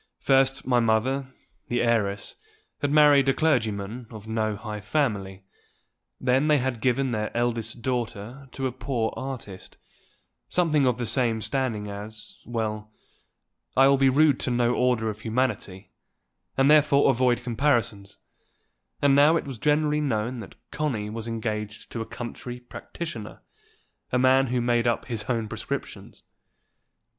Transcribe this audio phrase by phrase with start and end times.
[0.17, 1.31] First my mother,
[1.67, 2.35] the heiress,
[2.81, 5.43] had married a clergyman of no high family;
[6.19, 9.77] then they had given their eldest daughter to a poor artist,
[10.49, 12.91] something of the same standing as well,
[13.77, 15.91] I will be rude to no order of humanity,
[16.57, 18.17] and therefore avoid comparisons;
[19.03, 23.43] and now it was generally known that Connie was engaged to a country practitioner,
[24.11, 26.23] a man who made up his own prescriptions.